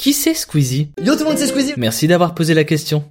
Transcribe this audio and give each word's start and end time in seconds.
Qui 0.00 0.14
c'est 0.14 0.32
Squeezie 0.32 0.92
Yo 1.04 1.12
tout 1.12 1.18
le 1.18 1.24
monde, 1.26 1.36
c'est 1.36 1.48
Squeezie 1.48 1.74
Merci 1.76 2.06
d'avoir 2.06 2.34
posé 2.34 2.54
la 2.54 2.64
question. 2.64 3.04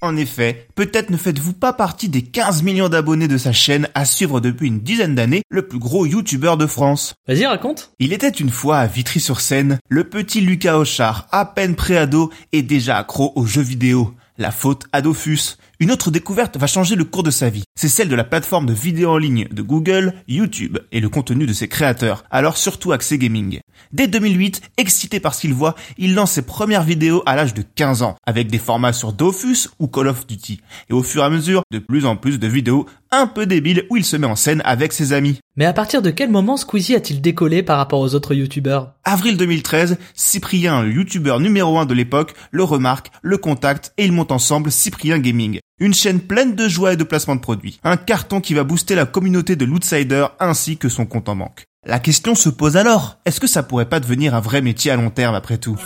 En 0.00 0.16
effet, 0.16 0.68
peut-être 0.76 1.10
ne 1.10 1.16
faites-vous 1.16 1.54
pas 1.54 1.72
partie 1.72 2.08
des 2.08 2.22
15 2.22 2.62
millions 2.62 2.88
d'abonnés 2.88 3.26
de 3.26 3.36
sa 3.36 3.52
chaîne 3.52 3.88
à 3.96 4.04
suivre 4.04 4.38
depuis 4.38 4.68
une 4.68 4.78
dizaine 4.78 5.16
d'années 5.16 5.42
le 5.50 5.66
plus 5.66 5.80
gros 5.80 6.06
youtubeur 6.06 6.56
de 6.56 6.68
France. 6.68 7.14
Vas-y, 7.26 7.46
raconte. 7.46 7.90
Il 7.98 8.12
était 8.12 8.28
une 8.28 8.50
fois 8.50 8.78
à 8.78 8.86
Vitry-sur-Seine, 8.86 9.80
le 9.88 10.04
petit 10.04 10.40
Lucas 10.40 10.78
Auchard, 10.78 11.26
à 11.32 11.44
peine 11.44 11.74
préado 11.74 12.30
et 12.52 12.62
déjà 12.62 12.98
accro 12.98 13.32
aux 13.34 13.44
jeux 13.44 13.60
vidéo. 13.60 14.14
La 14.38 14.52
faute 14.52 14.84
à 14.92 15.02
Dofus. 15.02 15.56
Une 15.82 15.92
autre 15.92 16.10
découverte 16.10 16.58
va 16.58 16.66
changer 16.66 16.94
le 16.94 17.04
cours 17.04 17.22
de 17.22 17.30
sa 17.30 17.48
vie. 17.48 17.64
C'est 17.74 17.88
celle 17.88 18.10
de 18.10 18.14
la 18.14 18.24
plateforme 18.24 18.66
de 18.66 18.74
vidéo 18.74 19.12
en 19.12 19.16
ligne 19.16 19.48
de 19.50 19.62
Google, 19.62 20.12
YouTube, 20.28 20.76
et 20.92 21.00
le 21.00 21.08
contenu 21.08 21.46
de 21.46 21.54
ses 21.54 21.68
créateurs, 21.68 22.22
alors 22.30 22.58
surtout 22.58 22.92
axé 22.92 23.16
gaming. 23.16 23.60
Dès 23.90 24.06
2008, 24.06 24.60
excité 24.76 25.20
par 25.20 25.34
ce 25.34 25.40
qu'il 25.40 25.54
voit, 25.54 25.76
il 25.96 26.14
lance 26.14 26.32
ses 26.32 26.42
premières 26.42 26.82
vidéos 26.82 27.22
à 27.24 27.34
l'âge 27.34 27.54
de 27.54 27.62
15 27.62 28.02
ans, 28.02 28.16
avec 28.26 28.48
des 28.48 28.58
formats 28.58 28.92
sur 28.92 29.14
Dofus 29.14 29.70
ou 29.78 29.88
Call 29.88 30.08
of 30.08 30.26
Duty. 30.26 30.60
Et 30.90 30.92
au 30.92 31.02
fur 31.02 31.22
et 31.22 31.24
à 31.24 31.30
mesure, 31.30 31.62
de 31.70 31.78
plus 31.78 32.04
en 32.04 32.14
plus 32.14 32.38
de 32.38 32.46
vidéos 32.46 32.84
un 33.10 33.26
peu 33.26 33.46
débiles 33.46 33.86
où 33.88 33.96
il 33.96 34.04
se 34.04 34.16
met 34.16 34.26
en 34.26 34.36
scène 34.36 34.60
avec 34.66 34.92
ses 34.92 35.14
amis. 35.14 35.38
Mais 35.56 35.64
à 35.64 35.72
partir 35.72 36.02
de 36.02 36.10
quel 36.10 36.30
moment 36.30 36.58
Squeezie 36.58 36.94
a-t-il 36.94 37.22
décollé 37.22 37.62
par 37.62 37.78
rapport 37.78 38.00
aux 38.00 38.14
autres 38.14 38.34
youtubeurs? 38.34 38.92
Avril 39.04 39.38
2013, 39.38 39.98
Cyprien, 40.14 40.82
le 40.82 40.92
youtubeur 40.92 41.40
numéro 41.40 41.78
1 41.78 41.86
de 41.86 41.94
l'époque, 41.94 42.34
le 42.50 42.64
remarque, 42.64 43.10
le 43.22 43.38
contacte 43.38 43.92
et 43.96 44.04
ils 44.04 44.12
montent 44.12 44.30
ensemble 44.30 44.70
Cyprien 44.70 45.18
Gaming. 45.18 45.58
Une 45.82 45.94
chaîne 45.94 46.20
pleine 46.20 46.54
de 46.54 46.68
joie 46.68 46.92
et 46.92 46.96
de 46.98 47.04
placement 47.04 47.36
de 47.36 47.40
produits. 47.40 47.80
Un 47.84 47.96
carton 47.96 48.42
qui 48.42 48.52
va 48.52 48.64
booster 48.64 48.94
la 48.94 49.06
communauté 49.06 49.56
de 49.56 49.64
l'outsider 49.64 50.26
ainsi 50.38 50.76
que 50.76 50.90
son 50.90 51.06
compte 51.06 51.30
en 51.30 51.36
banque. 51.36 51.64
La 51.86 51.98
question 51.98 52.34
se 52.34 52.50
pose 52.50 52.76
alors, 52.76 53.16
est-ce 53.24 53.40
que 53.40 53.46
ça 53.46 53.62
pourrait 53.62 53.88
pas 53.88 53.98
devenir 53.98 54.34
un 54.34 54.40
vrai 54.40 54.60
métier 54.60 54.90
à 54.90 54.96
long 54.96 55.08
terme 55.08 55.34
après 55.34 55.56
tout? 55.56 55.78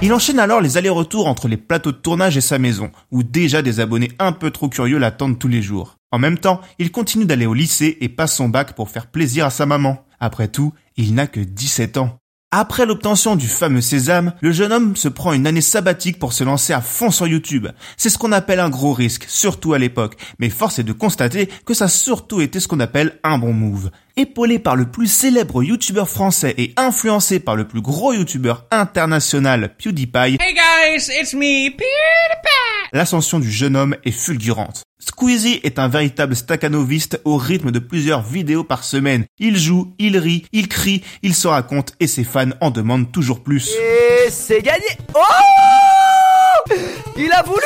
Il 0.00 0.12
enchaîne 0.12 0.38
alors 0.38 0.60
les 0.60 0.76
allers-retours 0.76 1.26
entre 1.26 1.48
les 1.48 1.56
plateaux 1.56 1.92
de 1.92 1.96
tournage 1.96 2.36
et 2.36 2.40
sa 2.40 2.58
maison, 2.58 2.90
où 3.10 3.22
déjà 3.22 3.62
des 3.62 3.80
abonnés 3.80 4.12
un 4.18 4.32
peu 4.32 4.50
trop 4.50 4.68
curieux 4.68 4.98
l'attendent 4.98 5.38
tous 5.38 5.48
les 5.48 5.60
jours. 5.60 5.96
En 6.12 6.18
même 6.18 6.38
temps, 6.38 6.60
il 6.78 6.92
continue 6.92 7.26
d'aller 7.26 7.46
au 7.46 7.54
lycée 7.54 7.98
et 8.00 8.08
passe 8.08 8.36
son 8.36 8.48
bac 8.48 8.74
pour 8.74 8.90
faire 8.90 9.08
plaisir 9.08 9.44
à 9.44 9.50
sa 9.50 9.66
maman. 9.66 10.04
Après 10.20 10.48
tout, 10.48 10.72
il 10.96 11.14
n'a 11.14 11.26
que 11.26 11.40
17 11.40 11.98
ans. 11.98 12.18
Après 12.50 12.86
l'obtention 12.86 13.36
du 13.36 13.46
fameux 13.46 13.82
sésame, 13.82 14.32
le 14.40 14.52
jeune 14.52 14.72
homme 14.72 14.96
se 14.96 15.08
prend 15.08 15.34
une 15.34 15.46
année 15.46 15.60
sabbatique 15.60 16.18
pour 16.18 16.32
se 16.32 16.44
lancer 16.44 16.72
à 16.72 16.80
fond 16.80 17.10
sur 17.10 17.26
YouTube. 17.26 17.66
C'est 17.98 18.08
ce 18.08 18.16
qu'on 18.16 18.32
appelle 18.32 18.58
un 18.58 18.70
gros 18.70 18.94
risque, 18.94 19.26
surtout 19.28 19.74
à 19.74 19.78
l'époque, 19.78 20.16
mais 20.38 20.48
force 20.48 20.78
est 20.78 20.82
de 20.82 20.94
constater 20.94 21.50
que 21.66 21.74
ça 21.74 21.84
a 21.84 21.88
surtout 21.88 22.40
été 22.40 22.58
ce 22.58 22.66
qu'on 22.66 22.80
appelle 22.80 23.18
un 23.22 23.36
bon 23.36 23.52
move. 23.52 23.90
Épaulé 24.16 24.58
par 24.58 24.76
le 24.76 24.90
plus 24.90 25.08
célèbre 25.08 25.62
YouTuber 25.62 26.06
français 26.06 26.54
et 26.56 26.72
influencé 26.78 27.38
par 27.38 27.54
le 27.54 27.68
plus 27.68 27.82
gros 27.82 28.14
YouTuber 28.14 28.54
international 28.70 29.74
PewDiePie, 29.76 30.38
Hey 30.40 30.54
guys, 30.54 31.10
it's 31.20 31.34
me, 31.34 31.68
PewDiePie. 31.68 32.88
l'ascension 32.94 33.40
du 33.40 33.50
jeune 33.52 33.76
homme 33.76 33.94
est 34.06 34.10
fulgurante. 34.10 34.84
Squeezie 35.08 35.60
est 35.64 35.78
un 35.78 35.88
véritable 35.88 36.36
staccanoviste 36.36 37.18
au 37.24 37.38
rythme 37.38 37.70
de 37.70 37.78
plusieurs 37.78 38.20
vidéos 38.20 38.62
par 38.62 38.84
semaine. 38.84 39.24
Il 39.38 39.56
joue, 39.56 39.94
il 39.98 40.18
rit, 40.18 40.44
il 40.52 40.68
crie, 40.68 41.02
il 41.22 41.34
se 41.34 41.48
raconte 41.48 41.94
et 41.98 42.06
ses 42.06 42.24
fans 42.24 42.50
en 42.60 42.70
demandent 42.70 43.10
toujours 43.10 43.42
plus. 43.42 43.70
Et 43.70 44.28
c'est 44.28 44.60
gagné 44.60 44.84
Oh 45.14 46.72
Il 47.16 47.32
a 47.32 47.42
voulu 47.42 47.64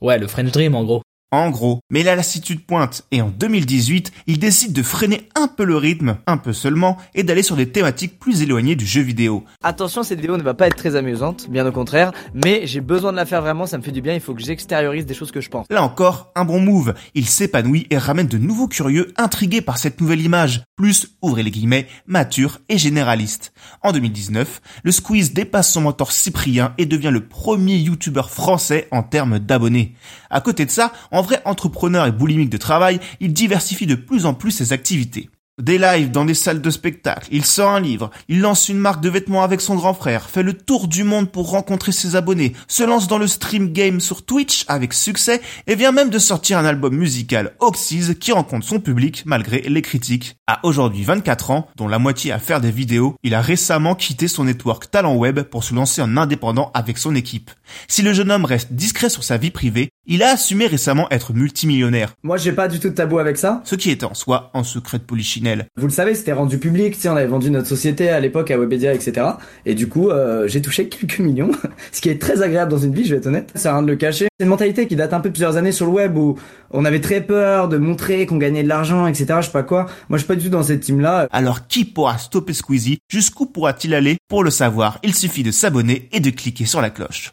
Ouais, 0.00 0.18
le 0.18 0.26
French 0.26 0.50
Dream 0.50 0.74
en 0.74 0.82
gros. 0.82 1.02
En 1.32 1.50
gros, 1.50 1.80
mais 1.90 2.04
la 2.04 2.14
lassitude 2.14 2.64
pointe 2.64 3.04
et 3.10 3.20
en 3.20 3.30
2018, 3.30 4.12
il 4.28 4.38
décide 4.38 4.72
de 4.72 4.82
freiner 4.84 5.28
un 5.34 5.48
peu 5.48 5.64
le 5.64 5.76
rythme, 5.76 6.18
un 6.28 6.36
peu 6.36 6.52
seulement, 6.52 6.98
et 7.16 7.24
d'aller 7.24 7.42
sur 7.42 7.56
des 7.56 7.68
thématiques 7.68 8.20
plus 8.20 8.42
éloignées 8.42 8.76
du 8.76 8.86
jeu 8.86 9.00
vidéo. 9.00 9.42
Attention, 9.64 10.04
cette 10.04 10.20
vidéo 10.20 10.36
ne 10.36 10.44
va 10.44 10.54
pas 10.54 10.68
être 10.68 10.76
très 10.76 10.94
amusante, 10.94 11.50
bien 11.50 11.66
au 11.66 11.72
contraire, 11.72 12.12
mais 12.32 12.68
j'ai 12.68 12.80
besoin 12.80 13.10
de 13.10 13.16
la 13.16 13.26
faire 13.26 13.42
vraiment, 13.42 13.66
ça 13.66 13.76
me 13.76 13.82
fait 13.82 13.90
du 13.90 14.02
bien, 14.02 14.14
il 14.14 14.20
faut 14.20 14.34
que 14.34 14.42
j'extériorise 14.42 15.04
des 15.04 15.14
choses 15.14 15.32
que 15.32 15.40
je 15.40 15.50
pense. 15.50 15.66
Là 15.68 15.82
encore, 15.82 16.30
un 16.36 16.44
bon 16.44 16.60
move. 16.60 16.94
Il 17.14 17.26
s'épanouit 17.26 17.88
et 17.90 17.98
ramène 17.98 18.28
de 18.28 18.38
nouveaux 18.38 18.68
curieux 18.68 19.12
intrigués 19.16 19.62
par 19.62 19.78
cette 19.78 20.00
nouvelle 20.00 20.20
image, 20.20 20.62
plus, 20.76 21.16
ouvrez 21.22 21.42
les 21.42 21.50
guillemets, 21.50 21.88
mature 22.06 22.60
et 22.68 22.78
généraliste. 22.78 23.52
En 23.82 23.90
2019, 23.90 24.60
le 24.84 24.92
Squeeze 24.92 25.32
dépasse 25.32 25.72
son 25.72 25.80
mentor 25.80 26.12
Cyprien 26.12 26.72
et 26.78 26.86
devient 26.86 27.10
le 27.12 27.26
premier 27.26 27.78
youtubeur 27.78 28.30
français 28.30 28.86
en 28.92 29.02
termes 29.02 29.40
d'abonnés. 29.40 29.94
À 30.30 30.40
côté 30.40 30.66
de 30.66 30.70
ça, 30.70 30.92
en 31.10 31.15
vrai 31.22 31.42
entrepreneur 31.44 32.06
et 32.06 32.12
boulimique 32.12 32.50
de 32.50 32.56
travail, 32.56 33.00
il 33.20 33.32
diversifie 33.32 33.86
de 33.86 33.94
plus 33.94 34.26
en 34.26 34.34
plus 34.34 34.50
ses 34.50 34.72
activités. 34.72 35.30
Des 35.62 35.78
lives 35.78 36.10
dans 36.10 36.26
des 36.26 36.34
salles 36.34 36.60
de 36.60 36.68
spectacle, 36.68 37.28
il 37.30 37.42
sort 37.42 37.70
un 37.70 37.80
livre, 37.80 38.10
il 38.28 38.42
lance 38.42 38.68
une 38.68 38.76
marque 38.76 39.00
de 39.00 39.08
vêtements 39.08 39.42
avec 39.42 39.62
son 39.62 39.74
grand 39.74 39.94
frère, 39.94 40.28
fait 40.28 40.42
le 40.42 40.52
tour 40.52 40.86
du 40.86 41.02
monde 41.02 41.32
pour 41.32 41.48
rencontrer 41.48 41.92
ses 41.92 42.14
abonnés, 42.14 42.52
se 42.68 42.82
lance 42.82 43.08
dans 43.08 43.16
le 43.16 43.26
stream 43.26 43.72
game 43.72 43.98
sur 43.98 44.26
Twitch 44.26 44.66
avec 44.68 44.92
succès 44.92 45.40
et 45.66 45.74
vient 45.74 45.92
même 45.92 46.10
de 46.10 46.18
sortir 46.18 46.58
un 46.58 46.66
album 46.66 46.94
musical 46.94 47.54
Oxys 47.60 48.16
qui 48.16 48.32
rencontre 48.32 48.66
son 48.66 48.80
public 48.80 49.22
malgré 49.24 49.62
les 49.62 49.80
critiques. 49.80 50.36
À 50.46 50.60
aujourd'hui 50.62 51.04
24 51.04 51.50
ans, 51.50 51.68
dont 51.76 51.88
la 51.88 51.98
moitié 51.98 52.32
à 52.32 52.38
faire 52.38 52.60
des 52.60 52.70
vidéos, 52.70 53.16
il 53.22 53.34
a 53.34 53.40
récemment 53.40 53.94
quitté 53.94 54.28
son 54.28 54.44
network 54.44 54.90
Talent 54.90 55.16
Web 55.16 55.40
pour 55.40 55.64
se 55.64 55.74
lancer 55.74 56.02
en 56.02 56.18
indépendant 56.18 56.70
avec 56.74 56.98
son 56.98 57.14
équipe. 57.14 57.50
Si 57.88 58.02
le 58.02 58.12
jeune 58.12 58.30
homme 58.30 58.44
reste 58.44 58.74
discret 58.74 59.08
sur 59.08 59.24
sa 59.24 59.38
vie 59.38 59.50
privée, 59.50 59.88
il 60.06 60.22
a 60.22 60.30
assumé 60.30 60.66
récemment 60.66 61.08
être 61.10 61.32
multimillionnaire, 61.32 62.14
Moi, 62.22 62.36
j'ai 62.36 62.52
pas 62.52 62.68
du 62.68 62.78
tout 62.80 62.88
de 62.88 62.94
tabou 62.94 63.18
avec 63.18 63.36
ça. 63.36 63.60
ce 63.64 63.74
qui 63.74 63.90
est 63.90 64.04
en 64.04 64.14
soi 64.14 64.50
un 64.54 64.64
secret 64.64 64.98
de 64.98 65.04
polichinelle. 65.04 65.66
Vous 65.76 65.86
le 65.86 65.92
savez, 65.92 66.14
c'était 66.14 66.32
rendu 66.32 66.58
public, 66.58 66.94
tu 66.94 67.00
sais, 67.00 67.08
on 67.08 67.16
avait 67.16 67.26
vendu 67.26 67.50
notre 67.50 67.66
société 67.68 68.08
à 68.08 68.20
l'époque 68.20 68.50
à 68.50 68.58
Webedia, 68.58 68.94
etc. 68.94 69.26
Et 69.64 69.74
du 69.74 69.88
coup, 69.88 70.10
euh, 70.10 70.46
j'ai 70.48 70.62
touché 70.62 70.88
quelques 70.88 71.18
millions, 71.18 71.50
ce 71.92 72.00
qui 72.00 72.08
est 72.08 72.20
très 72.20 72.42
agréable 72.42 72.70
dans 72.70 72.78
une 72.78 72.94
vie, 72.94 73.04
je 73.04 73.10
vais 73.10 73.18
être 73.18 73.26
honnête. 73.26 73.50
Ça 73.54 73.72
rien 73.72 73.82
de 73.82 73.88
le 73.88 73.96
cacher. 73.96 74.28
C'est 74.38 74.44
une 74.44 74.50
mentalité 74.50 74.86
qui 74.86 74.96
date 74.96 75.12
un 75.12 75.20
peu 75.20 75.28
de 75.30 75.34
plusieurs 75.34 75.56
années 75.56 75.72
sur 75.72 75.86
le 75.86 75.92
web 75.92 76.16
où 76.16 76.38
on 76.70 76.84
avait 76.84 77.00
très 77.00 77.20
peur 77.20 77.68
de 77.68 77.78
montrer 77.78 78.26
qu'on 78.26 78.36
gagnait 78.36 78.62
de 78.62 78.68
l'argent, 78.68 79.06
etc. 79.06 79.26
Je 79.40 79.46
sais 79.46 79.52
pas 79.52 79.62
quoi. 79.62 79.86
Moi, 80.08 80.18
je 80.18 80.24
suis 80.24 80.28
pas 80.28 80.36
du 80.36 80.44
tout 80.44 80.50
dans 80.50 80.62
cette 80.62 80.80
team-là. 80.80 81.26
Alors 81.32 81.66
qui 81.66 81.84
pourra 81.84 82.18
stopper 82.18 82.52
Squeezie? 82.52 82.98
Jusqu'où 83.08 83.46
pourra-t-il 83.46 83.94
aller? 83.94 84.16
Pour 84.28 84.44
le 84.44 84.50
savoir, 84.50 84.98
il 85.02 85.14
suffit 85.14 85.42
de 85.42 85.50
s'abonner 85.50 86.08
et 86.12 86.20
de 86.20 86.30
cliquer 86.30 86.64
sur 86.66 86.80
la 86.80 86.90
cloche. 86.90 87.32